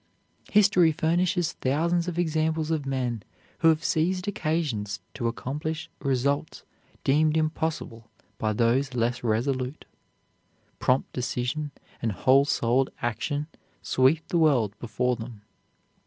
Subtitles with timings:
[0.49, 3.21] History furnishes thousands of examples of men
[3.59, 6.63] who have seized occasions to accomplish results
[7.03, 8.09] deemed impossible
[8.39, 9.85] by those less resolute.
[10.79, 11.69] Prompt decision
[12.01, 13.45] and whole souled action
[13.83, 15.43] sweep the world before them.